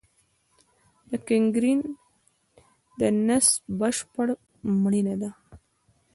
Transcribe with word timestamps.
د 1.09 1.11
ګینګرین 1.27 1.79
د 2.99 3.01
نسج 3.27 3.55
بشپړ 3.79 4.27
مړینه 4.81 5.15
ده. 5.21 5.31